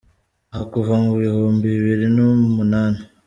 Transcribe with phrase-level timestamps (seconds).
[0.53, 3.01] aho kuva mu w’ibihumbi bibiri n’umunani